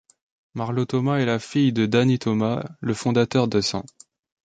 [0.55, 3.85] Marlo Thomas est la fille de Danny Thomas, le fondateur de St.